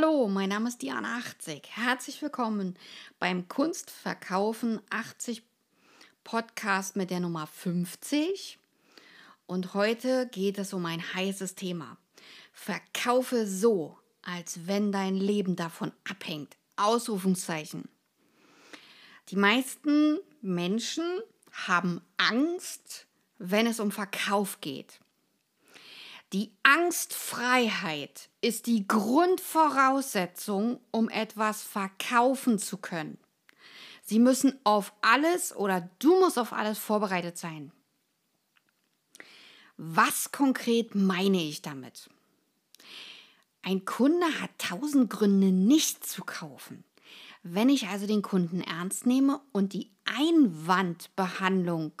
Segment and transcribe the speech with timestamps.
[0.00, 1.70] Hallo, mein Name ist Diana 80.
[1.70, 2.76] Herzlich willkommen
[3.18, 5.42] beim Kunstverkaufen 80
[6.22, 8.60] Podcast mit der Nummer 50.
[9.46, 11.96] Und heute geht es um ein heißes Thema.
[12.52, 16.56] Verkaufe so, als wenn dein Leben davon abhängt.
[16.76, 17.88] Ausrufungszeichen.
[19.30, 21.18] Die meisten Menschen
[21.50, 23.08] haben Angst,
[23.38, 25.00] wenn es um Verkauf geht.
[26.32, 33.18] Die Angstfreiheit ist die Grundvoraussetzung, um etwas verkaufen zu können.
[34.02, 37.72] Sie müssen auf alles oder du musst auf alles vorbereitet sein.
[39.76, 42.08] Was konkret meine ich damit?
[43.62, 46.84] Ein Kunde hat tausend Gründe, nicht zu kaufen.
[47.42, 51.92] Wenn ich also den Kunden ernst nehme und die Einwandbehandlung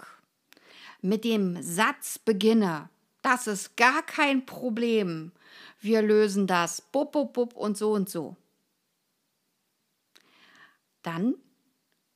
[1.00, 2.88] mit dem Satz beginne,
[3.28, 5.32] das ist gar kein Problem.
[5.80, 6.80] Wir lösen das.
[6.80, 8.36] Bub, bub, bub und so und so.
[11.02, 11.34] Dann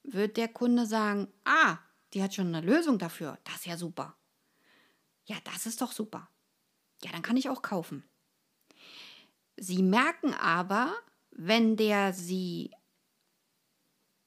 [0.04, 1.78] wird der Kunde sagen, ah,
[2.14, 3.38] die hat schon eine Lösung dafür.
[3.44, 4.16] Das ist ja super.
[5.26, 6.28] Ja, das ist doch super.
[7.02, 8.04] Ja, dann kann ich auch kaufen.
[9.58, 10.94] Sie merken aber,
[11.30, 12.70] wenn der sie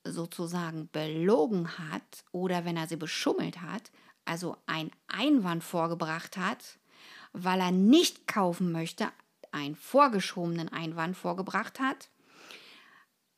[0.04, 3.92] sozusagen belogen hat oder wenn er sie beschummelt hat,
[4.24, 6.80] also einen Einwand vorgebracht hat,
[7.44, 9.12] weil er nicht kaufen möchte,
[9.52, 12.10] einen vorgeschobenen Einwand vorgebracht hat,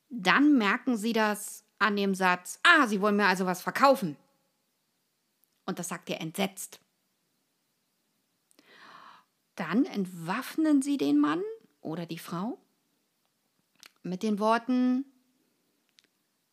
[0.09, 4.15] dann merken Sie das an dem Satz, ah, Sie wollen mir also was verkaufen.
[5.65, 6.79] Und das sagt er entsetzt.
[9.55, 11.41] Dann entwaffnen Sie den Mann
[11.81, 12.57] oder die Frau
[14.03, 15.05] mit den Worten,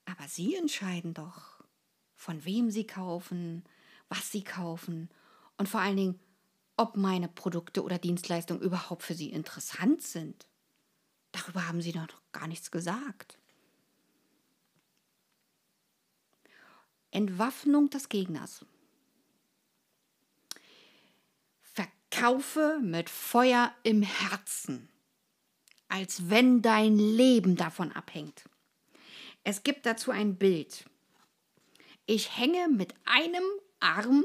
[0.07, 1.63] aber Sie entscheiden doch,
[2.17, 3.65] von wem Sie kaufen,
[4.09, 5.11] was sie kaufen
[5.57, 6.21] und vor allen Dingen,
[6.77, 10.47] ob meine Produkte oder Dienstleistungen überhaupt für sie interessant sind.
[11.33, 13.39] Darüber haben sie noch gar nichts gesagt.
[17.11, 18.65] Entwaffnung des Gegners.
[21.63, 24.89] Verkaufe mit Feuer im Herzen,
[25.89, 28.49] als wenn dein Leben davon abhängt.
[29.45, 30.89] Es gibt dazu ein Bild.
[32.07, 33.45] Ich hänge mit einem
[33.79, 34.25] Arm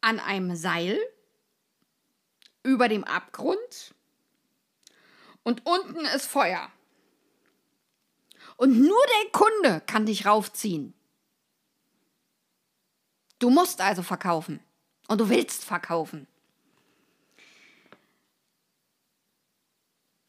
[0.00, 0.98] an einem Seil
[2.62, 3.94] über dem Abgrund
[5.42, 6.70] und unten ist Feuer.
[8.56, 10.94] Und nur der Kunde kann dich raufziehen.
[13.38, 14.60] Du musst also verkaufen
[15.08, 16.26] und du willst verkaufen.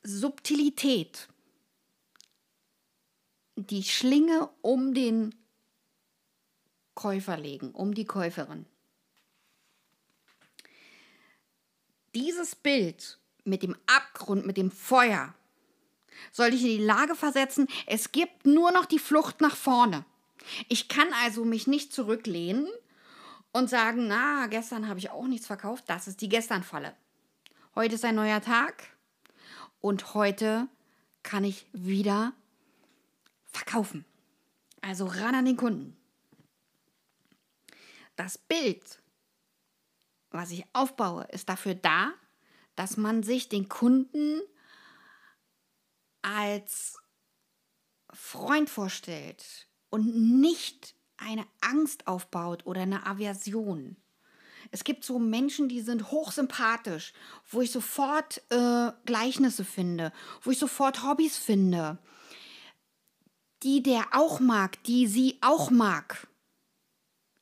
[0.03, 1.27] Subtilität.
[3.55, 5.35] Die Schlinge um den
[6.95, 8.65] Käufer legen, um die Käuferin.
[12.13, 15.33] Dieses Bild mit dem Abgrund, mit dem Feuer,
[16.31, 20.05] soll dich in die Lage versetzen, es gibt nur noch die Flucht nach vorne.
[20.67, 22.67] Ich kann also mich nicht zurücklehnen
[23.51, 25.85] und sagen, na, gestern habe ich auch nichts verkauft.
[25.87, 26.95] Das ist die Gesternfalle.
[27.75, 28.83] Heute ist ein neuer Tag
[29.79, 30.67] und heute
[31.23, 32.33] kann ich wieder
[33.51, 34.05] verkaufen.
[34.81, 35.95] Also ran an den Kunden
[38.21, 39.00] das Bild,
[40.31, 42.13] was ich aufbaue, ist dafür da,
[42.75, 44.41] dass man sich den Kunden
[46.21, 46.97] als
[48.13, 53.97] Freund vorstellt und nicht eine Angst aufbaut oder eine Aversion.
[54.71, 57.13] Es gibt so Menschen, die sind hochsympathisch,
[57.49, 61.97] wo ich sofort äh, Gleichnisse finde, wo ich sofort Hobbys finde,
[63.63, 66.27] die der auch mag, die sie auch mag.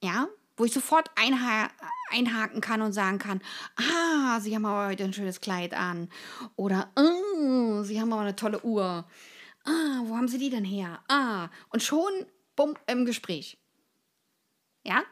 [0.02, 1.70] Ja, wo ich sofort einha
[2.10, 3.42] einhaken kann und sagen kann,
[3.76, 6.10] ah, Sie haben aber heute ein schönes Kleid an.
[6.56, 9.06] Oder, oh, Sie haben aber eine tolle Uhr.
[9.66, 11.00] Ah, wo haben Sie die denn her?
[11.08, 12.12] Ah, und schon,
[12.56, 13.58] bumm, im Gespräch.
[14.84, 15.04] Ja?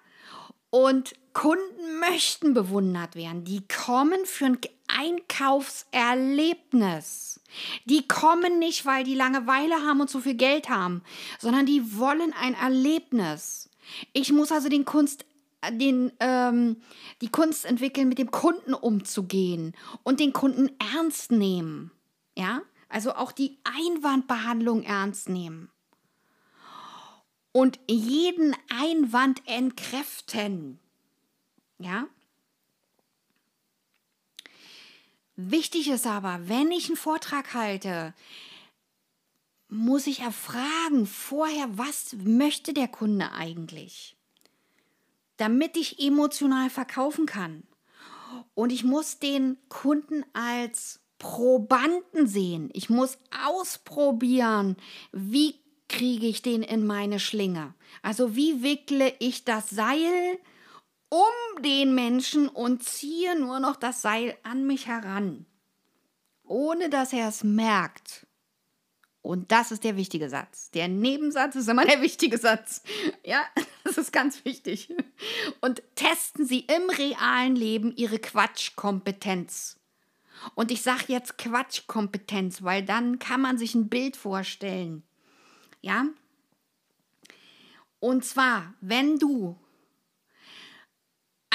[0.69, 3.43] Und Kunden möchten bewundert werden.
[3.43, 7.41] Die kommen für ein Einkaufserlebnis.
[7.85, 11.03] Die kommen nicht, weil die Langeweile haben und so viel Geld haben,
[11.39, 13.69] sondern die wollen ein Erlebnis.
[14.13, 15.25] Ich muss also den Kunst
[15.71, 16.77] den, ähm,
[17.21, 19.73] die Kunst entwickeln, mit dem Kunden umzugehen
[20.03, 21.91] und den Kunden ernst nehmen.
[22.35, 25.69] Ja, also auch die Einwandbehandlung ernst nehmen.
[27.51, 30.79] Und jeden Einwand entkräften.
[31.79, 32.07] Ja.
[35.35, 38.13] Wichtig ist aber, wenn ich einen Vortrag halte,
[39.69, 44.16] muss ich erfragen vorher, was möchte der Kunde eigentlich?
[45.37, 47.63] Damit ich emotional verkaufen kann.
[48.53, 52.69] Und ich muss den Kunden als Probanden sehen.
[52.73, 53.17] Ich muss
[53.47, 54.75] ausprobieren,
[55.11, 55.55] wie
[55.87, 57.73] kriege ich den in meine Schlinge.
[58.01, 60.37] Also wie wickle ich das Seil
[61.09, 65.45] um den Menschen und ziehe nur noch das Seil an mich heran,
[66.43, 68.26] ohne dass er es merkt.
[69.27, 70.71] Und das ist der wichtige Satz.
[70.71, 72.81] Der Nebensatz ist immer der wichtige Satz.
[73.25, 73.41] Ja,
[73.83, 74.89] das ist ganz wichtig.
[75.59, 79.81] Und testen Sie im realen Leben Ihre Quatschkompetenz.
[80.55, 85.03] Und ich sage jetzt Quatschkompetenz, weil dann kann man sich ein Bild vorstellen.
[85.81, 86.05] Ja?
[87.99, 89.59] Und zwar, wenn du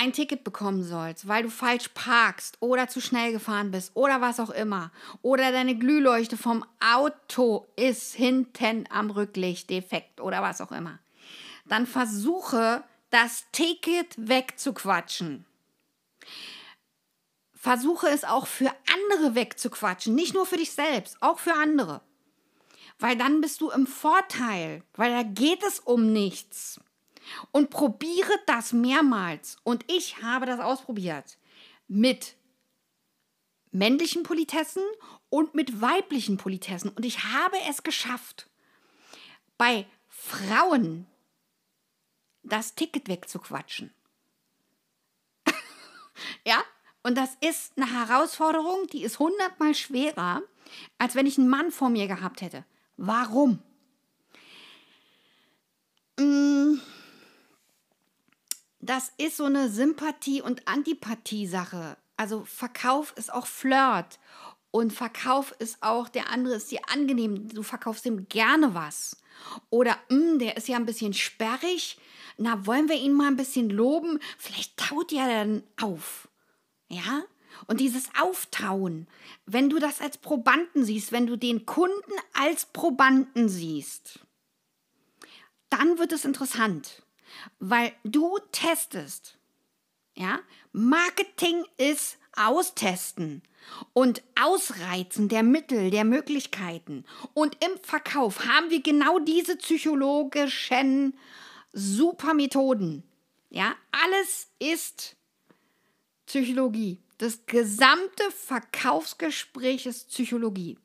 [0.02, 4.40] ein Ticket bekommen sollst, weil du falsch parkst oder zu schnell gefahren bist oder was
[4.40, 4.90] auch immer,
[5.22, 10.98] oder deine Glühleuchte vom Auto ist hinten am Rücklicht defekt oder was auch immer,
[11.66, 15.46] dann versuche das Ticket wegzuquatschen.
[17.54, 22.00] Versuche es auch für andere wegzuquatschen, nicht nur für dich selbst, auch für andere.
[22.98, 26.80] Weil dann bist du im Vorteil, weil da geht es um nichts
[27.50, 29.56] und probiere das mehrmals.
[29.64, 31.38] Und ich habe das ausprobiert
[31.88, 32.36] mit
[33.70, 34.82] männlichen Politessen
[35.28, 36.90] und mit weiblichen Politessen.
[36.90, 38.48] Und ich habe es geschafft,
[39.58, 41.06] bei Frauen
[42.42, 43.92] das Ticket wegzuquatschen.
[46.44, 46.62] ja,
[47.02, 50.42] und das ist eine Herausforderung, die ist hundertmal schwerer,
[50.98, 52.64] als wenn ich einen Mann vor mir gehabt hätte.
[52.96, 53.62] Warum?
[56.18, 56.80] Mmh
[58.82, 61.96] das ist so eine Sympathie- und Antipathie-Sache.
[62.16, 64.18] Also Verkauf ist auch Flirt.
[64.72, 69.22] Und Verkauf ist auch, der andere ist dir angenehm, du verkaufst ihm gerne was.
[69.70, 71.98] Oder, hm, der ist ja ein bisschen sperrig,
[72.38, 74.18] na, wollen wir ihn mal ein bisschen loben?
[74.38, 76.28] Vielleicht taut er dann auf.
[76.88, 77.22] Ja?
[77.66, 79.06] Und dieses Auftauen,
[79.46, 84.20] wenn du das als Probanden siehst, wenn du den Kunden als Probanden siehst,
[85.68, 87.02] dann wird es interessant
[87.58, 89.36] weil du testest.
[90.16, 90.40] Ja?
[90.72, 93.42] Marketing ist austesten
[93.92, 97.04] und ausreizen der Mittel, der Möglichkeiten.
[97.34, 101.16] Und im Verkauf haben wir genau diese psychologischen
[101.72, 103.02] Supermethoden.
[103.50, 105.16] Ja, alles ist
[106.26, 106.98] Psychologie.
[107.18, 110.78] Das gesamte Verkaufsgespräch ist Psychologie.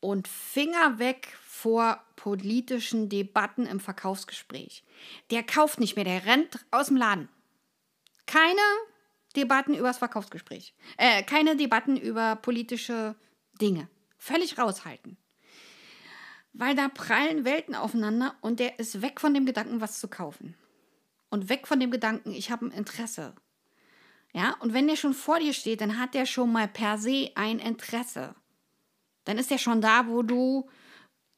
[0.00, 1.28] Und Finger weg
[1.62, 4.82] vor politischen Debatten im Verkaufsgespräch.
[5.30, 7.28] Der kauft nicht mehr, der rennt aus dem Laden.
[8.26, 8.60] Keine
[9.36, 10.74] Debatten über das Verkaufsgespräch.
[10.96, 13.14] Äh, keine Debatten über politische
[13.60, 13.88] Dinge.
[14.18, 15.16] Völlig raushalten.
[16.52, 20.56] Weil da prallen Welten aufeinander und der ist weg von dem Gedanken, was zu kaufen.
[21.30, 23.34] Und weg von dem Gedanken, ich habe ein Interesse.
[24.34, 27.30] Ja, und wenn der schon vor dir steht, dann hat der schon mal per se
[27.36, 28.34] ein Interesse.
[29.24, 30.68] Dann ist er schon da, wo du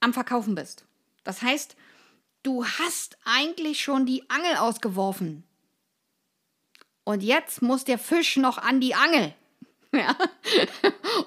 [0.05, 0.85] am Verkaufen bist.
[1.25, 1.77] Das heißt,
[2.43, 5.45] du hast eigentlich schon die Angel ausgeworfen.
[7.05, 9.35] Und jetzt muss der Fisch noch an die Angel.
[9.95, 10.17] Ja?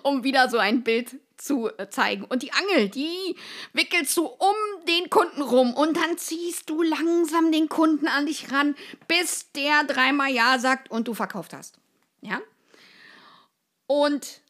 [0.04, 2.26] um wieder so ein Bild zu äh, zeigen.
[2.26, 3.38] Und die Angel, die
[3.72, 4.56] wickelst du um
[4.90, 8.76] den Kunden rum und dann ziehst du langsam den Kunden an dich ran,
[9.08, 11.80] bis der dreimal Ja sagt und du verkauft hast.
[12.20, 12.42] Ja?
[13.86, 14.42] Und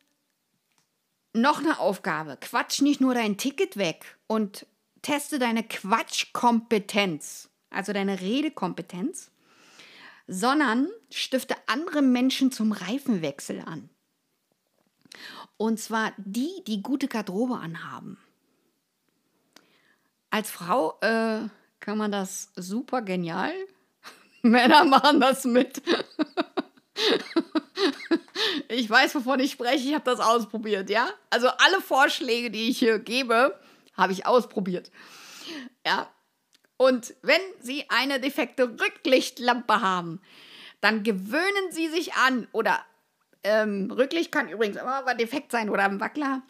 [1.41, 2.37] noch eine Aufgabe.
[2.39, 4.65] Quatsch nicht nur dein Ticket weg und
[5.01, 9.31] teste deine Quatschkompetenz, also deine Redekompetenz,
[10.27, 13.89] sondern stifte andere Menschen zum Reifenwechsel an.
[15.57, 18.17] Und zwar die, die gute Garderobe anhaben.
[20.29, 21.47] Als Frau äh,
[21.79, 23.53] kann man das super genial.
[24.41, 25.81] Männer machen das mit.
[28.69, 29.87] Ich weiß, wovon ich spreche.
[29.87, 31.09] Ich habe das ausprobiert, ja?
[31.30, 33.59] Also alle Vorschläge, die ich hier gebe,
[33.94, 34.92] habe ich ausprobiert.
[35.85, 36.11] Ja.
[36.77, 40.21] Und wenn Sie eine defekte Rücklichtlampe haben,
[40.80, 42.85] dann gewöhnen Sie sich an, oder
[43.44, 46.44] ähm, Rücklicht kann übrigens immer mal defekt sein oder ein Wackler,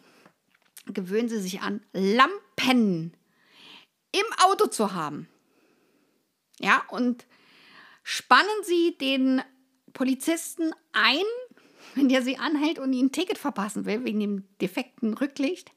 [0.86, 3.16] gewöhnen Sie sich an, Lampen
[4.12, 5.28] im Auto zu haben.
[6.60, 7.26] Ja, und
[8.02, 9.42] spannen Sie den
[9.92, 11.24] Polizisten ein,
[11.98, 15.72] wenn der sie anhält und ihnen ein Ticket verpassen will, wegen dem defekten Rücklicht,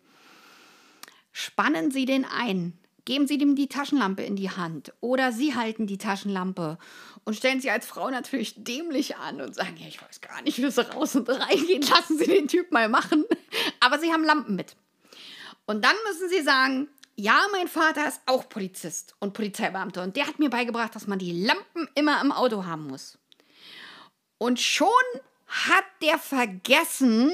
[1.32, 2.78] spannen Sie den ein.
[3.04, 6.78] Geben Sie dem die Taschenlampe in die Hand oder Sie halten die Taschenlampe
[7.24, 10.60] und stellen Sie als Frau natürlich dämlich an und sagen, ja, ich weiß gar nicht,
[10.60, 13.26] wie Sie raus und reingehen, lassen Sie den Typ mal machen.
[13.80, 14.76] Aber Sie haben Lampen mit.
[15.66, 20.28] Und dann müssen Sie sagen, ja, mein Vater ist auch Polizist und Polizeibeamter und der
[20.28, 23.18] hat mir beigebracht, dass man die Lampen immer im Auto haben muss.
[24.38, 24.88] Und schon
[25.52, 27.34] hat der vergessen,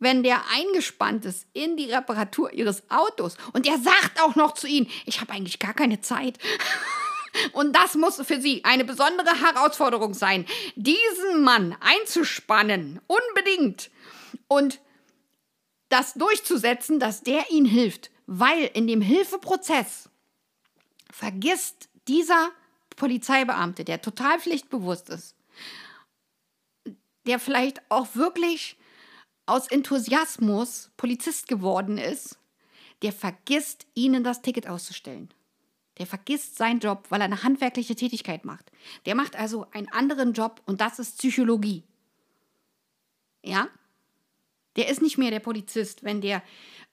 [0.00, 4.66] wenn der eingespannt ist in die Reparatur ihres Autos und der sagt auch noch zu
[4.66, 6.38] ihnen, ich habe eigentlich gar keine Zeit.
[7.52, 13.90] Und das muss für sie eine besondere Herausforderung sein, diesen Mann einzuspannen, unbedingt.
[14.46, 14.78] Und
[15.88, 18.12] das durchzusetzen, dass der ihnen hilft.
[18.26, 20.08] Weil in dem Hilfeprozess
[21.10, 22.50] vergisst dieser
[22.94, 25.34] Polizeibeamte, der total pflichtbewusst ist,
[27.26, 28.76] der vielleicht auch wirklich
[29.46, 32.38] aus Enthusiasmus Polizist geworden ist,
[33.02, 35.32] der vergisst, ihnen das Ticket auszustellen.
[35.98, 38.70] Der vergisst seinen Job, weil er eine handwerkliche Tätigkeit macht.
[39.06, 41.84] Der macht also einen anderen Job und das ist Psychologie.
[43.42, 43.68] Ja?
[44.76, 46.42] Der ist nicht mehr der Polizist, wenn der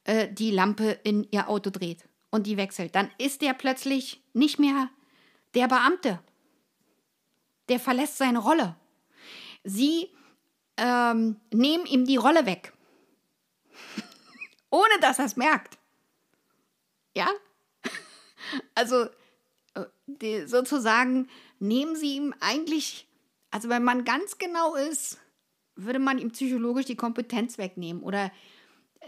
[0.03, 2.95] äh, die Lampe in ihr Auto dreht und die wechselt.
[2.95, 4.89] Dann ist der plötzlich nicht mehr
[5.55, 6.19] der Beamte.
[7.69, 8.75] Der verlässt seine Rolle.
[9.63, 10.09] Sie
[10.77, 12.73] ähm, nehmen ihm die Rolle weg.
[14.69, 15.77] Ohne dass er es merkt.
[17.15, 17.29] Ja?
[18.75, 19.05] Also
[19.75, 23.07] äh, die, sozusagen nehmen sie ihm eigentlich,
[23.51, 25.19] also wenn man ganz genau ist,
[25.75, 28.31] würde man ihm psychologisch die Kompetenz wegnehmen oder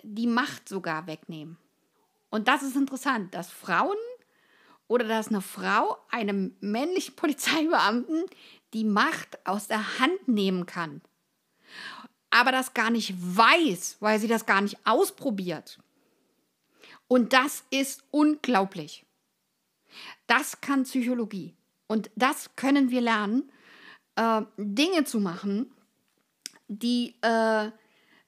[0.03, 1.57] die Macht sogar wegnehmen.
[2.29, 3.97] Und das ist interessant, dass Frauen
[4.87, 8.25] oder dass eine Frau einem männlichen Polizeibeamten
[8.73, 11.01] die Macht aus der Hand nehmen kann.
[12.33, 15.79] Aber das gar nicht weiß, weil sie das gar nicht ausprobiert.
[17.07, 19.05] Und das ist unglaublich.
[20.25, 21.53] Das kann Psychologie.
[21.85, 23.51] Und das können wir lernen,
[24.15, 25.71] äh, Dinge zu machen,
[26.67, 27.69] die äh,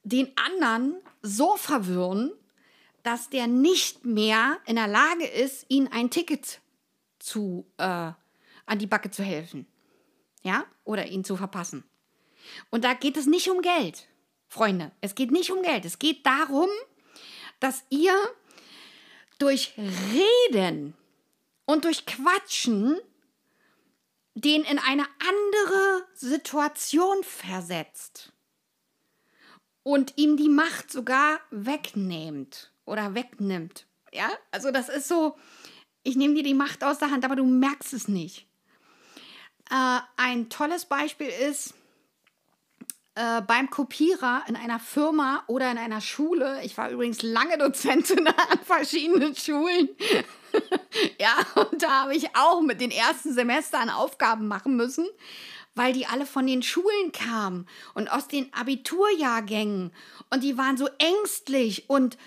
[0.03, 2.31] den anderen so verwirren,
[3.01, 6.62] dass der nicht mehr in der Lage ist, ihnen ein Ticket
[7.17, 8.12] zu, äh,
[8.67, 9.65] an die Backe zu helfen.
[10.43, 10.63] Ja?
[10.83, 11.83] Oder ihn zu verpassen.
[12.69, 14.07] Und da geht es nicht um Geld,
[14.47, 14.91] Freunde.
[15.01, 15.85] Es geht nicht um Geld.
[15.85, 16.69] Es geht darum,
[17.59, 18.13] dass ihr
[19.37, 20.93] durch Reden
[21.65, 22.99] und durch Quatschen
[24.35, 28.33] den in eine andere Situation versetzt
[29.83, 33.85] und ihm die Macht sogar wegnimmt oder wegnimmt.
[34.11, 35.37] Ja, also das ist so,
[36.03, 38.45] ich nehme dir die Macht aus der Hand, aber du merkst es nicht.
[39.71, 41.73] Äh, ein tolles Beispiel ist,
[43.15, 46.60] äh, beim Kopierer in einer Firma oder in einer Schule.
[46.63, 49.89] Ich war übrigens lange Dozentin an verschiedenen Schulen.
[51.19, 55.07] ja, und da habe ich auch mit den ersten Semestern Aufgaben machen müssen,
[55.75, 59.93] weil die alle von den Schulen kamen und aus den Abiturjahrgängen.
[60.29, 62.17] Und die waren so ängstlich und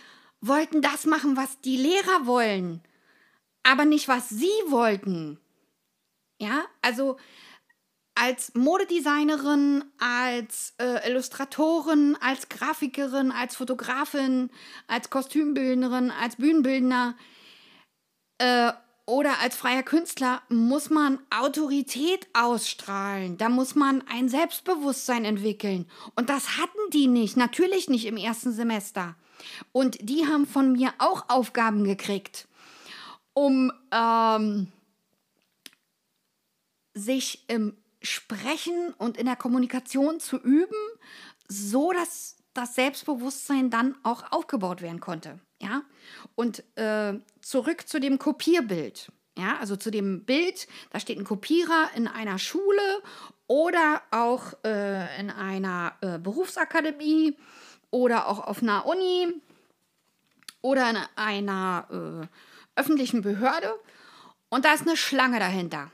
[0.40, 2.83] wollten das machen, was die Lehrer wollen,
[3.62, 5.38] aber nicht, was sie wollten.
[6.40, 7.18] Ja, also
[8.20, 14.50] als Modedesignerin, als äh, Illustratorin, als Grafikerin, als Fotografin,
[14.88, 17.16] als Kostümbildnerin, als Bühnenbildner
[18.38, 18.72] äh,
[19.06, 23.38] oder als freier Künstler muss man Autorität ausstrahlen.
[23.38, 25.88] Da muss man ein Selbstbewusstsein entwickeln.
[26.14, 29.14] Und das hatten die nicht, natürlich nicht im ersten Semester.
[29.72, 32.48] Und die haben von mir auch Aufgaben gekriegt,
[33.32, 34.72] um ähm,
[36.94, 40.76] sich im Sprechen und in der Kommunikation zu üben,
[41.49, 45.38] so dass das Selbstbewusstsein dann auch aufgebaut werden konnte.
[45.61, 45.83] Ja,
[46.35, 49.11] und äh, zurück zu dem Kopierbild.
[49.37, 53.02] Ja, also zu dem Bild, da steht ein Kopierer in einer Schule
[53.47, 57.37] oder auch äh, in einer äh, Berufsakademie
[57.90, 59.33] oder auch auf einer Uni
[60.61, 63.73] oder in einer äh, öffentlichen Behörde.
[64.49, 65.93] Und da ist eine Schlange dahinter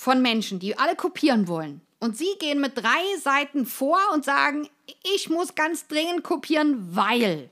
[0.00, 1.82] von Menschen, die alle kopieren wollen.
[1.98, 4.66] Und sie gehen mit drei Seiten vor und sagen,
[5.14, 7.50] ich muss ganz dringend kopieren, weil.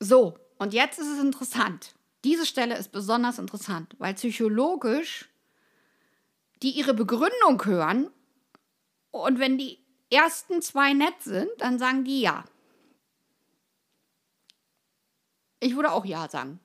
[0.00, 1.94] So, und jetzt ist es interessant.
[2.24, 5.28] Diese Stelle ist besonders interessant, weil psychologisch
[6.62, 8.10] die ihre Begründung hören
[9.12, 9.78] und wenn die
[10.10, 12.44] ersten zwei nett sind, dann sagen die ja.
[15.60, 16.58] Ich würde auch ja sagen.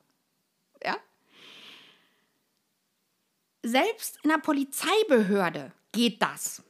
[3.64, 6.62] Selbst in der Polizeibehörde geht das.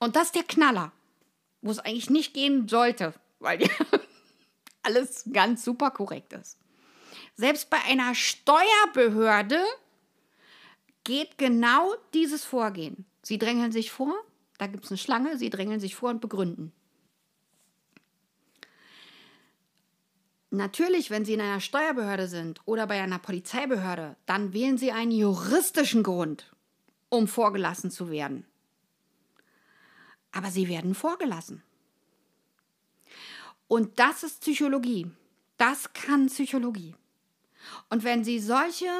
[0.00, 0.90] Und das ist der Knaller,
[1.60, 3.60] wo es eigentlich nicht gehen sollte, weil
[4.82, 6.58] alles ganz super korrekt ist.
[7.36, 9.64] Selbst bei einer Steuerbehörde
[11.04, 13.06] geht genau dieses Vorgehen.
[13.22, 14.12] Sie drängeln sich vor,
[14.58, 16.72] da gibt es eine Schlange, sie drängeln sich vor und begründen.
[20.54, 25.10] Natürlich, wenn Sie in einer Steuerbehörde sind oder bei einer Polizeibehörde, dann wählen Sie einen
[25.10, 26.52] juristischen Grund.
[27.08, 28.46] um vorgelassen zu werden.
[30.30, 31.62] Aber sie werden vorgelassen.
[33.68, 35.10] Und das ist Psychologie.
[35.58, 36.94] Das kann Psychologie.
[37.90, 38.90] Und wenn Sie solche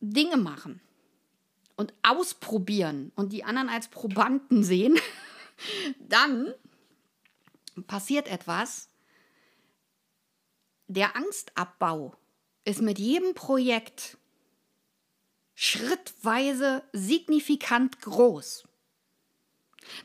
[0.00, 0.82] Dinge machen
[1.76, 4.98] und ausprobieren und die anderen als Probanden sehen,
[5.98, 6.52] dann
[7.86, 8.91] passiert etwas.
[10.94, 12.14] Der Angstabbau
[12.66, 14.18] ist mit jedem Projekt
[15.54, 18.68] schrittweise signifikant groß.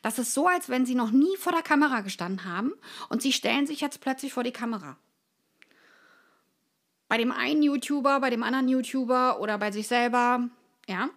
[0.01, 2.71] Das ist so, als wenn Sie noch nie vor der Kamera gestanden haben
[3.09, 4.97] und Sie stellen sich jetzt plötzlich vor die Kamera.
[7.09, 10.49] Bei dem einen YouTuber, bei dem anderen YouTuber oder bei sich selber,
[10.87, 11.09] ja.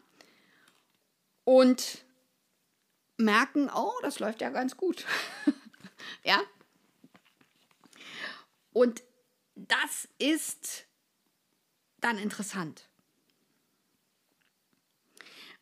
[1.45, 2.05] Und
[3.19, 5.07] merken, oh, das läuft ja ganz gut.
[6.25, 6.41] ja.
[8.73, 9.05] Und
[9.69, 10.87] das ist
[12.01, 12.89] dann interessant.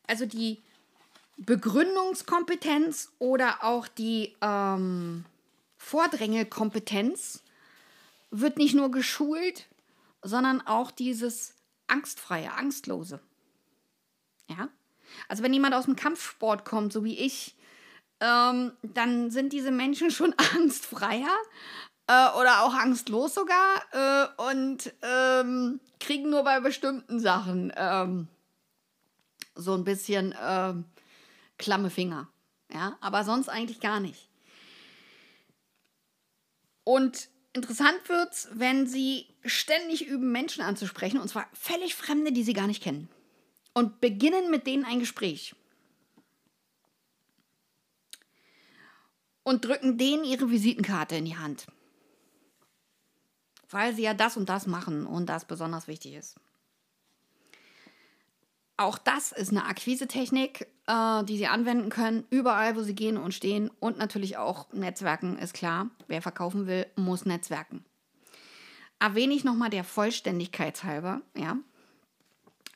[0.07, 0.63] Also die
[1.37, 5.25] Begründungskompetenz oder auch die ähm,
[5.77, 7.43] Vordrängelkompetenz
[8.31, 9.67] wird nicht nur geschult,
[10.23, 11.55] sondern auch dieses
[11.87, 13.21] Angstfreie, Angstlose.
[14.49, 14.69] Ja?
[15.29, 17.57] Also wenn jemand aus dem Kampfsport kommt, so wie ich,
[18.21, 21.37] ähm, dann sind diese Menschen schon angstfreier
[22.11, 28.29] oder auch angstlos sogar äh, und ähm, kriegen nur bei bestimmten Sachen ähm,
[29.55, 30.85] so ein bisschen ähm,
[31.59, 32.29] klamme Finger.
[32.73, 34.29] Ja, aber sonst eigentlich gar nicht.
[36.85, 42.43] Und interessant wird es, wenn sie ständig üben, Menschen anzusprechen, und zwar völlig Fremde, die
[42.43, 43.09] sie gar nicht kennen.
[43.75, 45.55] Und beginnen mit denen ein Gespräch.
[49.43, 51.67] Und drücken denen ihre Visitenkarte in die Hand.
[53.71, 56.37] Weil sie ja das und das machen und das besonders wichtig ist.
[58.77, 63.35] Auch das ist eine Akquisetechnik, äh, die Sie anwenden können, überall, wo Sie gehen und
[63.35, 63.71] stehen.
[63.81, 65.91] Und natürlich auch Netzwerken, ist klar.
[66.07, 67.85] Wer verkaufen will, muss Netzwerken.
[69.01, 71.57] Erwähne ich nochmal der Vollständigkeit halber, ja.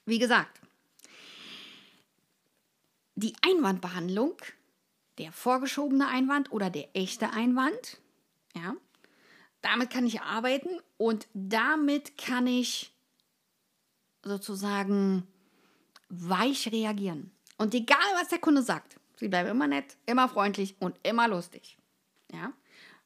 [0.05, 0.61] Wie gesagt,
[3.15, 4.35] die Einwandbehandlung,
[5.19, 7.99] der vorgeschobene Einwand oder der echte Einwand,
[8.57, 8.75] ja,
[9.63, 12.93] damit kann ich arbeiten und damit kann ich
[14.23, 15.27] sozusagen
[16.09, 17.31] weich reagieren.
[17.57, 21.79] Und egal, was der Kunde sagt, sie bleiben immer nett, immer freundlich und immer lustig.
[22.33, 22.53] Ja?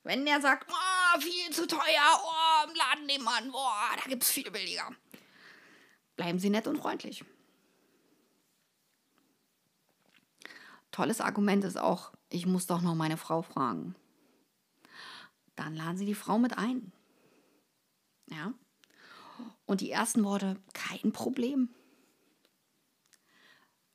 [0.02, 1.80] Wenn der sagt, oh, viel zu teuer,
[2.24, 4.90] oh, im Laden nebenan, boah, da gibt es viel billiger.
[6.16, 7.24] Bleiben Sie nett und freundlich.
[10.90, 13.94] Tolles Argument ist auch, ich muss doch noch meine Frau fragen.
[15.56, 16.92] Dann laden Sie die Frau mit ein.
[18.30, 18.54] Ja?
[19.66, 21.70] Und die ersten Worte, kein Problem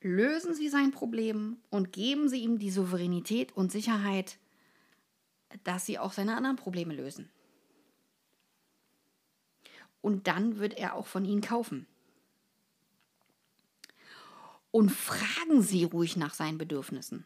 [0.02, 4.38] lösen Sie sein Problem und geben Sie ihm die Souveränität und Sicherheit,
[5.64, 7.30] dass Sie auch seine anderen Probleme lösen.
[10.02, 11.86] Und dann wird er auch von Ihnen kaufen.
[14.72, 17.26] Und fragen Sie ruhig nach seinen Bedürfnissen.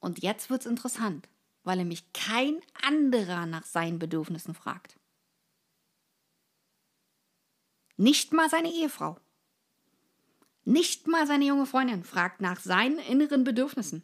[0.00, 1.28] Und jetzt wird es interessant,
[1.64, 4.98] weil nämlich kein anderer nach seinen Bedürfnissen fragt.
[7.96, 9.18] Nicht mal seine Ehefrau.
[10.64, 14.02] Nicht mal seine junge Freundin fragt nach seinen inneren Bedürfnissen.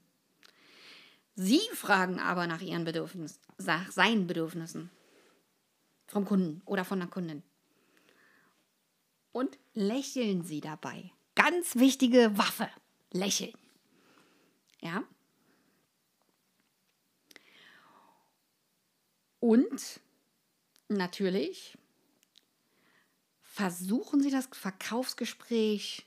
[1.35, 4.91] Sie fragen aber nach ihren Bedürfnissen, nach seinen Bedürfnissen.
[6.07, 7.43] Vom Kunden oder von der Kundin.
[9.33, 11.13] Und lächeln Sie dabei.
[11.35, 12.69] Ganz wichtige Waffe.
[13.13, 13.53] Lächeln.
[14.81, 15.05] Ja?
[19.41, 20.01] Und
[20.89, 21.77] natürlich
[23.41, 26.07] versuchen Sie das Verkaufsgespräch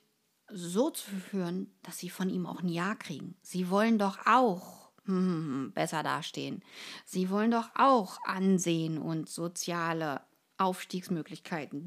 [0.51, 3.35] so zu führen, dass sie von ihm auch ein Ja kriegen.
[3.41, 6.63] Sie wollen doch auch hm, besser dastehen.
[7.05, 10.21] Sie wollen doch auch Ansehen und soziale
[10.57, 11.83] Aufstiegsmöglichkeiten.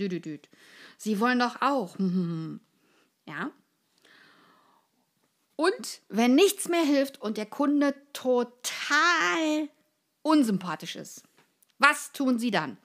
[0.96, 1.98] Sie wollen doch auch.
[1.98, 2.61] Hm, hm,
[3.28, 3.50] ja.
[5.57, 9.68] Und wenn nichts mehr hilft und der Kunde total
[10.22, 11.22] unsympathisch ist,
[11.78, 12.76] was tun Sie dann?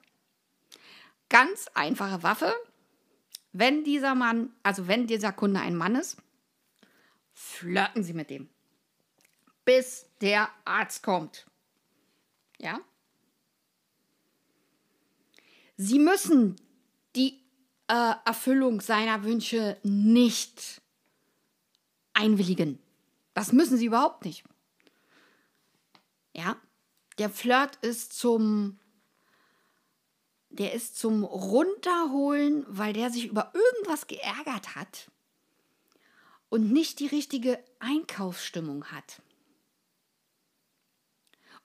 [1.29, 2.53] Ganz einfache Waffe.
[3.51, 6.17] Wenn dieser Mann, also wenn dieser Kunde ein Mann ist,
[7.33, 8.49] flirten Sie mit dem,
[9.65, 11.47] bis der Arzt kommt.
[12.57, 12.79] Ja?
[15.75, 16.55] Sie müssen
[17.15, 17.39] die
[17.87, 20.81] äh, Erfüllung seiner Wünsche nicht
[22.13, 22.79] einwilligen.
[23.33, 24.43] Das müssen Sie überhaupt nicht.
[26.33, 26.57] Ja?
[27.17, 28.79] Der Flirt ist zum
[30.49, 35.11] der ist zum Runterholen, weil der sich über irgendwas geärgert hat.
[36.49, 39.21] und nicht die richtige Einkaufsstimmung hat.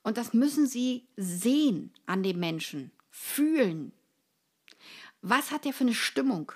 [0.03, 3.93] Und das müssen Sie sehen an dem Menschen, fühlen.
[5.21, 6.51] Was hat er für eine Stimmung?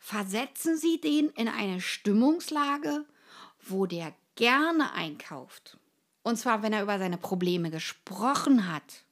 [0.00, 3.04] Versetzen Sie den in eine Stimmungslage,
[3.60, 5.78] wo der gerne einkauft.
[6.26, 9.04] Und zwar, wenn er über seine Probleme gesprochen hat.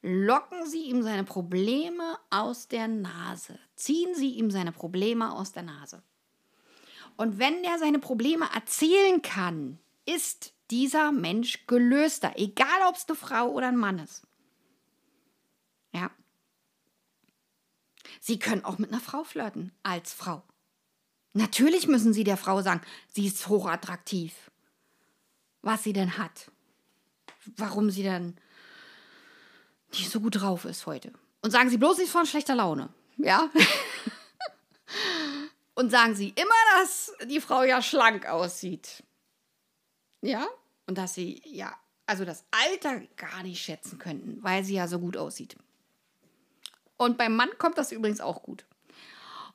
[0.00, 3.58] Locken Sie ihm seine Probleme aus der Nase.
[3.74, 6.04] Ziehen Sie ihm seine Probleme aus der Nase.
[7.16, 13.16] Und wenn er seine Probleme erzählen kann, ist dieser Mensch gelöster, egal ob es eine
[13.16, 14.22] Frau oder ein Mann ist.
[15.92, 16.12] Ja.
[18.20, 20.44] Sie können auch mit einer Frau flirten, als Frau.
[21.32, 24.49] Natürlich müssen Sie der Frau sagen, sie ist hochattraktiv.
[25.62, 26.50] Was sie denn hat.
[27.56, 28.36] Warum sie denn
[29.92, 31.12] nicht so gut drauf ist heute.
[31.42, 32.90] Und sagen Sie bloß nicht von schlechter Laune.
[33.16, 33.50] Ja?
[35.74, 39.02] Und sagen Sie immer, dass die Frau ja schlank aussieht.
[40.20, 40.46] Ja?
[40.86, 41.74] Und dass sie ja,
[42.06, 45.56] also das Alter gar nicht schätzen könnten, weil sie ja so gut aussieht.
[46.96, 48.66] Und beim Mann kommt das übrigens auch gut.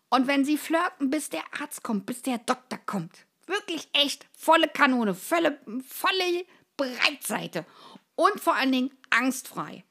[0.09, 4.67] Und wenn sie flirten, bis der Arzt kommt, bis der Doktor kommt, wirklich echt volle
[4.67, 6.45] Kanone, volle, volle
[6.77, 7.65] Breitseite
[8.15, 9.83] und vor allen Dingen angstfrei.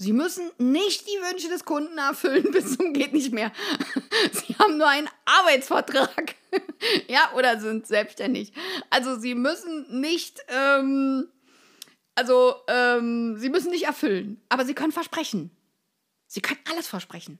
[0.00, 3.52] Sie müssen nicht die Wünsche des Kunden erfüllen bis zum geht nicht mehr.
[4.32, 6.36] Sie haben nur einen Arbeitsvertrag.
[7.08, 8.52] ja, oder sind selbstständig.
[8.90, 11.28] Also sie müssen nicht, ähm,
[12.14, 15.50] also ähm, sie müssen nicht erfüllen, aber sie können versprechen.
[16.26, 17.38] Sie können alles versprechen.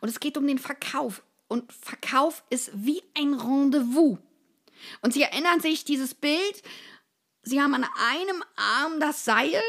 [0.00, 1.22] Und es geht um den Verkauf.
[1.48, 4.18] Und Verkauf ist wie ein Rendezvous.
[5.00, 6.62] Und Sie erinnern sich dieses Bild,
[7.42, 9.62] Sie haben an einem Arm das Seil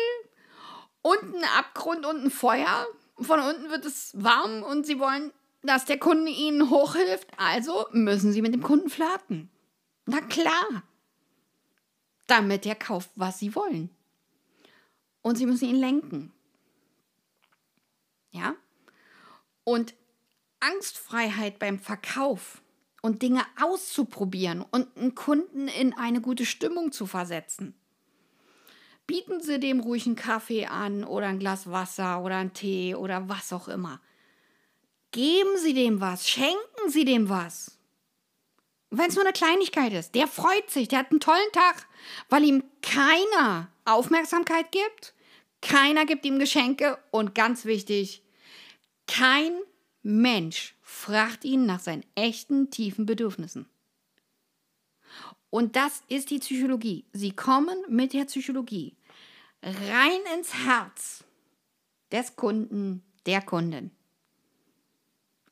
[1.03, 2.87] unten ein Abgrund und ein Feuer.
[3.19, 7.27] Von unten wird es warm und sie wollen, dass der Kunde ihnen hochhilft.
[7.37, 9.51] Also müssen sie mit dem Kunden flirten.
[10.05, 10.83] Na klar.
[12.25, 13.89] Damit er kauft, was sie wollen.
[15.21, 16.33] Und sie müssen ihn lenken.
[18.31, 18.55] Ja?
[19.63, 19.93] Und
[20.59, 22.61] Angstfreiheit beim Verkauf
[23.03, 27.75] und Dinge auszuprobieren und einen Kunden in eine gute Stimmung zu versetzen
[29.07, 33.29] bieten Sie dem ruhig einen Kaffee an oder ein Glas Wasser oder einen Tee oder
[33.29, 34.01] was auch immer.
[35.11, 37.77] Geben Sie dem was, schenken Sie dem was.
[38.89, 41.87] Wenn es nur eine Kleinigkeit ist, der freut sich, der hat einen tollen Tag,
[42.29, 45.13] weil ihm keiner Aufmerksamkeit gibt,
[45.61, 48.23] keiner gibt ihm Geschenke und ganz wichtig,
[49.07, 49.53] kein
[50.03, 53.65] Mensch fragt ihn nach seinen echten tiefen Bedürfnissen.
[55.49, 57.05] Und das ist die Psychologie.
[57.11, 58.95] Sie kommen mit der Psychologie
[59.61, 61.25] rein ins Herz
[62.11, 63.91] des Kunden, der Kundin.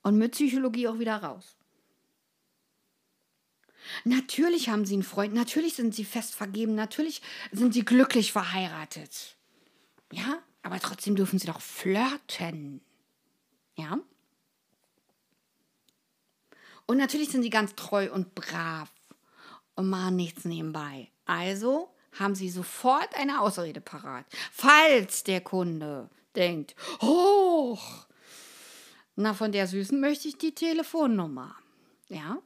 [0.04, 1.58] Und mit Psychologie auch wieder raus.
[4.06, 9.36] Natürlich haben sie einen Freund, natürlich sind sie fest vergeben, natürlich sind sie glücklich verheiratet.
[10.14, 12.80] Ja, aber trotzdem dürfen sie doch flirten.
[13.76, 14.00] Ja?
[16.91, 18.91] Und natürlich sind sie ganz treu und brav
[19.75, 21.10] und machen nichts nebenbei.
[21.23, 24.25] Also haben sie sofort eine Ausrede parat.
[24.51, 28.08] Falls der Kunde denkt, hoch,
[29.15, 31.56] na, von der Süßen möchte ich die Telefonnummer.
[32.10, 32.41] Ja.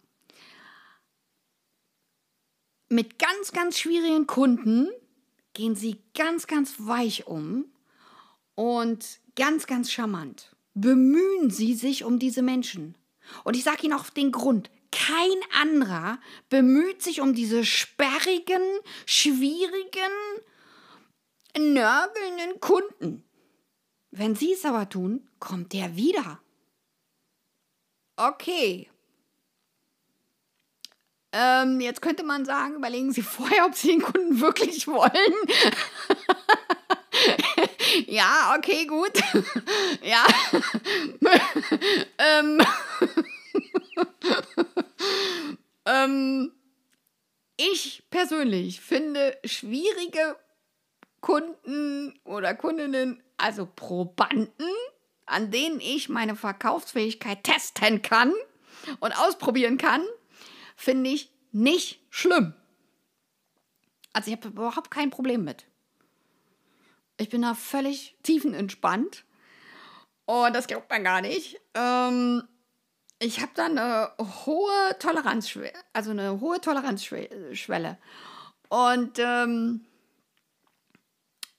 [2.87, 4.89] Mit ganz, ganz schwierigen Kunden
[5.55, 7.65] gehen sie ganz, ganz weich um
[8.53, 10.55] und ganz, ganz charmant.
[10.75, 12.95] Bemühen sie sich um diese Menschen.
[13.43, 14.69] Und ich sage Ihnen auch den Grund.
[14.91, 18.61] Kein anderer bemüht sich um diese sperrigen,
[19.05, 20.11] schwierigen,
[21.57, 23.23] nörgelnden Kunden.
[24.11, 26.39] Wenn Sie es aber tun, kommt der wieder.
[28.15, 28.89] Okay.
[31.33, 35.11] Ähm, jetzt könnte man sagen, überlegen Sie vorher, ob Sie den Kunden wirklich wollen.
[38.07, 39.13] ja, okay, gut.
[40.01, 40.25] ja.
[42.17, 42.61] ähm.
[45.85, 46.51] ähm,
[47.57, 50.37] ich persönlich finde schwierige
[51.21, 54.69] Kunden oder Kundinnen, also Probanden,
[55.25, 58.33] an denen ich meine Verkaufsfähigkeit testen kann
[58.99, 60.03] und ausprobieren kann,
[60.75, 62.53] finde ich nicht schlimm.
[64.13, 65.65] Also ich habe überhaupt kein Problem mit.
[67.17, 69.25] Ich bin da völlig tiefenentspannt.
[70.25, 71.59] Und das glaubt man gar nicht.
[71.75, 72.43] Ähm,
[73.19, 74.11] ich habe da eine
[74.45, 77.97] hohe Toleranzschwelle, also eine hohe Toleranzschwelle.
[78.69, 79.85] Und ähm,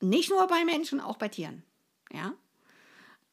[0.00, 1.62] nicht nur bei Menschen, auch bei Tieren.
[2.12, 2.34] Ja.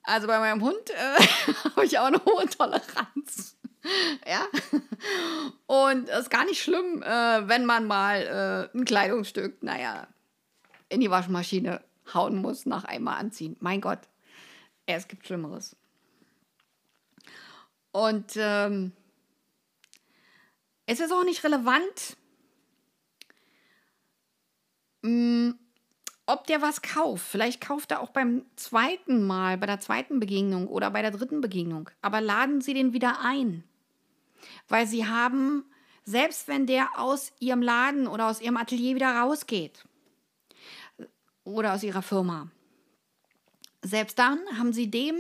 [0.03, 3.57] Also bei meinem Hund äh, habe ich auch eine hohe Toleranz.
[4.27, 4.45] ja.
[5.65, 10.07] Und es ist gar nicht schlimm, äh, wenn man mal äh, ein Kleidungsstück, naja,
[10.89, 11.81] in die Waschmaschine
[12.13, 13.55] hauen muss nach einmal anziehen.
[13.59, 13.99] Mein Gott,
[14.85, 15.75] es gibt Schlimmeres.
[17.91, 18.91] Und ähm,
[20.85, 22.17] es ist auch nicht relevant,
[25.03, 25.59] mh, mm,
[26.25, 27.25] ob der was kauft.
[27.25, 31.41] Vielleicht kauft er auch beim zweiten Mal, bei der zweiten Begegnung oder bei der dritten
[31.41, 31.89] Begegnung.
[32.01, 33.63] Aber laden Sie den wieder ein.
[34.69, 35.65] Weil Sie haben,
[36.05, 39.83] selbst wenn der aus Ihrem Laden oder aus Ihrem Atelier wieder rausgeht
[41.43, 42.49] oder aus Ihrer Firma,
[43.81, 45.15] selbst dann haben Sie dem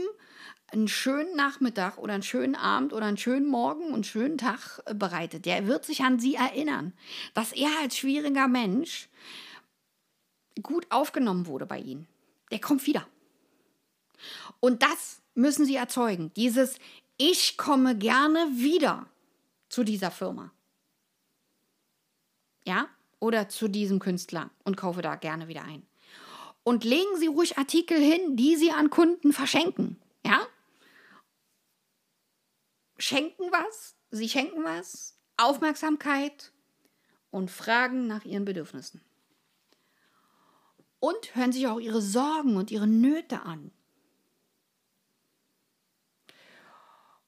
[0.71, 4.81] einen schönen Nachmittag oder einen schönen Abend oder einen schönen Morgen und einen schönen Tag
[4.85, 5.45] äh, bereitet.
[5.45, 6.93] Der wird sich an Sie erinnern,
[7.33, 9.09] dass er als schwieriger Mensch
[10.61, 12.07] gut aufgenommen wurde bei ihnen.
[12.51, 13.07] Der kommt wieder.
[14.59, 16.31] Und das müssen sie erzeugen.
[16.35, 16.75] Dieses
[17.17, 19.07] Ich komme gerne wieder
[19.69, 20.51] zu dieser Firma.
[22.65, 22.87] Ja?
[23.19, 25.85] Oder zu diesem Künstler und kaufe da gerne wieder ein.
[26.63, 29.99] Und legen Sie ruhig Artikel hin, die Sie an Kunden verschenken.
[30.25, 30.47] Ja?
[32.97, 36.53] Schenken was, Sie schenken was, Aufmerksamkeit
[37.31, 39.01] und fragen nach Ihren Bedürfnissen
[41.03, 43.71] und hören sich auch ihre Sorgen und ihre Nöte an.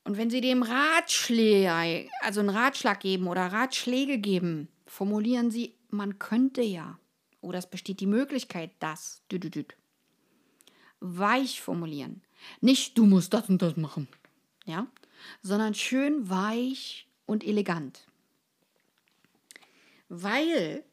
[0.06, 6.20] Und wenn sie dem Ratschläge, also einen Ratschlag geben oder Ratschläge geben, formulieren sie, man
[6.20, 6.98] könnte ja.
[7.46, 9.22] Oder es besteht die Möglichkeit, dass.
[11.00, 12.24] Weich formulieren.
[12.60, 14.08] Nicht, du musst das und das machen.
[14.66, 14.88] Ja?
[15.44, 18.08] Sondern schön weich und elegant.
[20.10, 20.84] Weil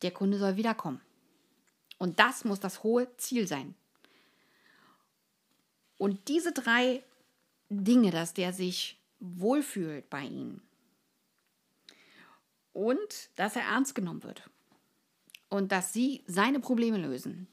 [0.00, 1.02] der Kunde soll wiederkommen.
[1.98, 3.74] Und das muss das hohe Ziel sein.
[5.98, 7.02] Und diese drei
[7.68, 10.62] Dinge, dass der sich wohlfühlt bei Ihnen
[12.78, 14.48] und dass er ernst genommen wird
[15.48, 17.48] und dass Sie seine Probleme lösen,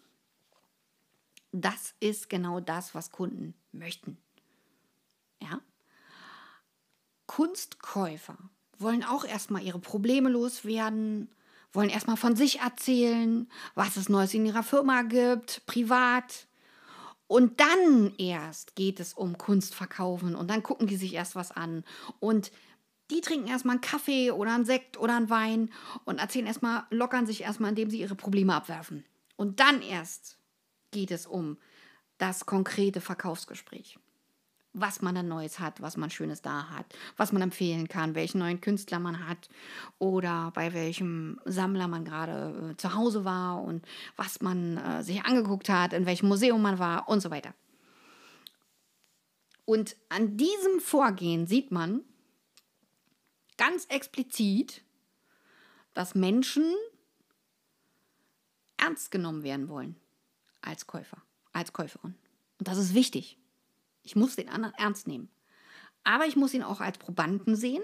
[1.51, 4.19] das ist genau das, was Kunden möchten.
[5.41, 5.61] Ja?
[7.25, 8.38] Kunstkäufer
[8.77, 11.29] wollen auch erstmal ihre Probleme loswerden
[11.71, 16.47] wollen erstmal von sich erzählen, was es Neues in ihrer Firma gibt, privat.
[17.27, 21.51] Und dann erst geht es um Kunst verkaufen und dann gucken die sich erst was
[21.51, 21.83] an.
[22.21, 22.51] Und
[23.11, 25.71] die trinken erstmal einen Kaffee oder einen Sekt oder einen Wein
[26.05, 29.05] und erzählen erstmal, lockern sich erstmal, indem sie ihre Probleme abwerfen.
[29.35, 30.37] Und dann erst
[30.91, 31.57] geht es um
[32.17, 33.99] das konkrete Verkaufsgespräch
[34.75, 36.85] was man dann Neues hat, was man Schönes da hat,
[37.17, 39.49] was man empfehlen kann, welchen neuen Künstler man hat
[39.99, 43.85] oder bei welchem Sammler man gerade äh, zu Hause war und
[44.17, 47.53] was man äh, sich angeguckt hat, in welchem Museum man war und so weiter.
[49.63, 52.01] Und an diesem Vorgehen sieht man
[53.57, 54.83] ganz explizit,
[55.93, 56.73] dass Menschen
[58.77, 59.95] ernst genommen werden wollen
[60.61, 61.21] als Käufer,
[61.53, 62.15] als Käuferin.
[62.59, 63.37] Und das ist wichtig.
[64.03, 65.29] Ich muss den anderen ernst nehmen.
[66.03, 67.83] Aber ich muss ihn auch als Probanden sehen,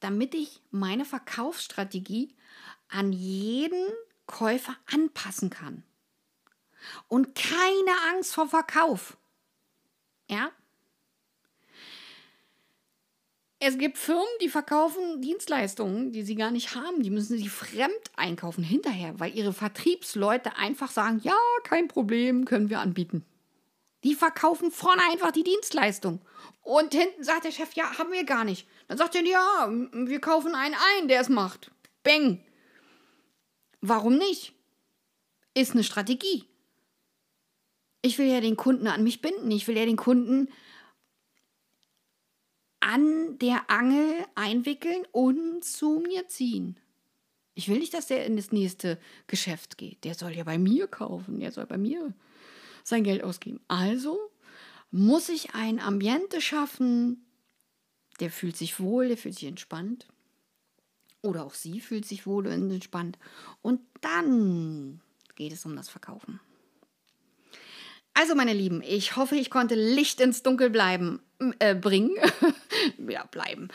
[0.00, 2.34] damit ich meine Verkaufsstrategie
[2.88, 3.86] an jeden
[4.26, 5.84] Käufer anpassen kann.
[7.08, 9.16] Und keine Angst vor Verkauf.
[10.28, 10.50] Ja?
[13.64, 17.04] Es gibt Firmen, die verkaufen Dienstleistungen, die sie gar nicht haben.
[17.04, 22.70] Die müssen sie fremd einkaufen hinterher, weil ihre Vertriebsleute einfach sagen, ja, kein Problem, können
[22.70, 23.24] wir anbieten.
[24.02, 26.20] Die verkaufen vorne einfach die Dienstleistung.
[26.62, 28.66] Und hinten sagt der Chef, ja, haben wir gar nicht.
[28.88, 31.70] Dann sagt er, ja, wir kaufen einen ein, der es macht.
[32.02, 32.44] Beng.
[33.80, 34.54] Warum nicht?
[35.54, 36.46] Ist eine Strategie.
[38.00, 39.52] Ich will ja den Kunden an mich binden.
[39.52, 40.48] Ich will ja den Kunden
[42.82, 46.78] an der Angel einwickeln und zu mir ziehen.
[47.54, 50.04] Ich will nicht, dass der in das nächste Geschäft geht.
[50.04, 51.40] Der soll ja bei mir kaufen.
[51.40, 52.14] Der soll bei mir
[52.82, 53.60] sein Geld ausgeben.
[53.68, 54.18] Also
[54.90, 57.24] muss ich ein Ambiente schaffen,
[58.20, 60.08] der fühlt sich wohl, der fühlt sich entspannt.
[61.22, 63.18] Oder auch sie fühlt sich wohl und entspannt.
[63.62, 65.00] Und dann
[65.34, 66.40] geht es um das Verkaufen.
[68.14, 71.22] Also, meine Lieben, ich hoffe, ich konnte Licht ins Dunkel bleiben,
[71.58, 72.14] äh, bringen.
[73.08, 73.68] ja, bleiben.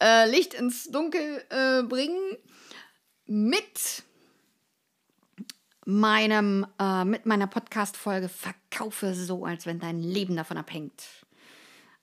[0.00, 2.36] Äh, Licht ins Dunkel äh, bringen
[3.26, 4.04] mit
[5.84, 11.02] meinem, äh, mit meiner Podcast-Folge Verkaufe so, als wenn dein Leben davon abhängt.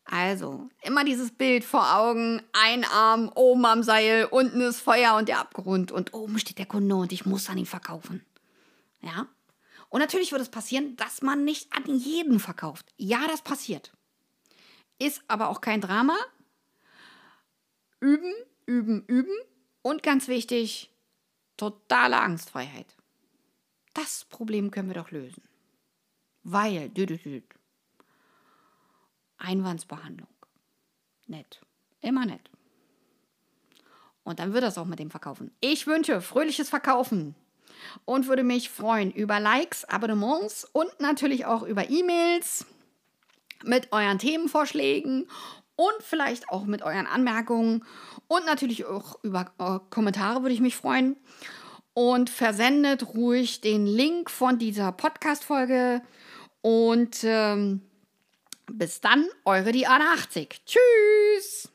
[0.06, 5.30] Also, immer dieses Bild vor Augen, ein Arm oben am Seil, unten ist Feuer und
[5.30, 8.26] der Abgrund und oben steht der Kunde und ich muss an ihn verkaufen.
[9.02, 9.28] Ja?
[9.89, 12.88] Und natürlich wird es passieren, dass man nicht an jeden verkauft.
[12.98, 13.91] Ja, das passiert.
[14.98, 16.15] ist aber auch kein Drama.
[17.99, 18.33] Üben,
[18.65, 19.35] üben, üben.
[19.81, 20.91] Und ganz wichtig,
[21.57, 22.95] totale Angstfreiheit.
[23.93, 25.43] Das Problem können wir doch lösen.
[26.43, 27.41] Weil, dü, dü, dü,
[29.38, 30.27] Einwandsbehandlung.
[31.27, 31.62] Nett.
[32.01, 32.49] Immer nett.
[34.23, 35.51] Und dann wird das auch mit dem Verkaufen.
[35.59, 37.35] Ich wünsche fröhliches Verkaufen
[38.05, 42.65] und würde mich freuen über Likes, Abonnements und natürlich auch über E-Mails
[43.63, 45.27] mit euren Themenvorschlägen
[45.80, 47.86] und vielleicht auch mit euren Anmerkungen
[48.28, 51.15] und natürlich auch über äh, Kommentare würde ich mich freuen.
[51.94, 56.02] Und versendet ruhig den Link von dieser Podcast-Folge.
[56.62, 57.82] Und ähm,
[58.68, 60.62] bis dann, eure Diana 80.
[60.65, 61.72] Tschüss!